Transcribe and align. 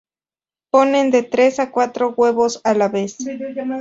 Ponen 0.71 1.11
de 1.11 1.21
tres 1.21 1.59
a 1.59 1.71
cuatro 1.71 2.15
huevos 2.17 2.59
a 2.63 2.73
la 2.73 2.87
vez. 2.89 3.17